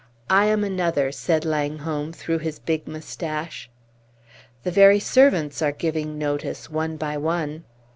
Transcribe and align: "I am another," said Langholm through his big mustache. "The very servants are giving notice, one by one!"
"I 0.31 0.45
am 0.45 0.63
another," 0.63 1.11
said 1.11 1.45
Langholm 1.45 2.11
through 2.11 2.39
his 2.39 2.57
big 2.57 2.87
mustache. 2.87 3.69
"The 4.63 4.71
very 4.71 4.99
servants 4.99 5.61
are 5.61 5.71
giving 5.71 6.17
notice, 6.17 6.71
one 6.71 6.97
by 6.97 7.17
one!" 7.17 7.65